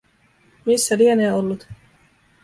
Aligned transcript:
Missä 0.65 0.97
lienee 0.97 1.31
ollut. 1.33 1.67